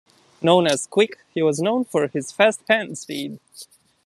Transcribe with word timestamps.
Known 0.41 0.65
as 0.65 0.87
"Quick", 0.87 1.19
he 1.31 1.43
was 1.43 1.59
known 1.59 1.85
for 1.85 2.07
his 2.07 2.31
fast 2.31 2.61
hand 2.67 2.97
speed. 2.97 3.37